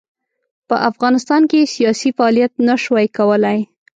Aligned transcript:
په 0.67 0.75
افغانستان 0.89 1.41
کې 1.49 1.57
یې 1.61 1.69
سیاسي 1.75 2.09
فعالیت 2.17 2.53
نه 2.67 2.75
شوای 2.83 3.07
کولای. 3.17 3.59